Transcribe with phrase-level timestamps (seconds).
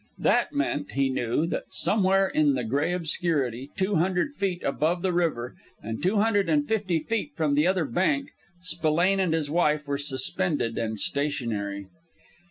[0.17, 5.13] That meant, he knew, that somewhere in the gray obscurity, two hundred feet above the
[5.13, 9.85] river and two hundred and fifty feet from the other bank, Spillane and his wife
[9.85, 11.85] were suspended and stationary.